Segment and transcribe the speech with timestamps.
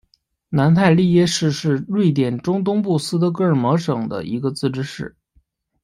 [0.49, 5.15] 南泰利耶市是瑞典中东部斯德哥尔摩省的一个自治市。